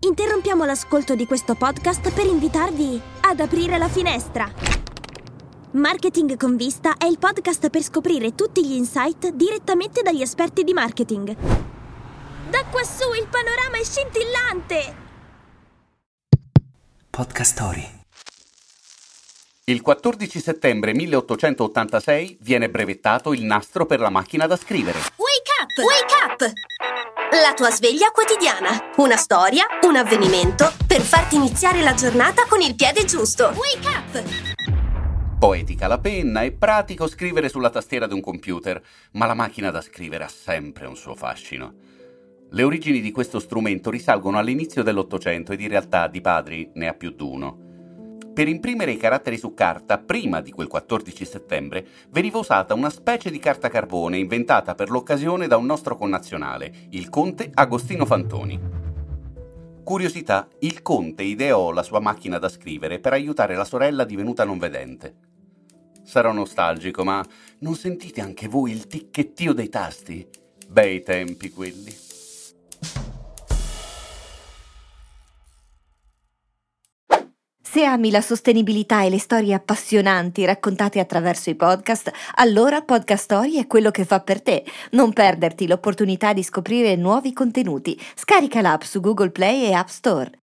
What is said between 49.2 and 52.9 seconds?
su carta, prima di quel 14 settembre, veniva usata una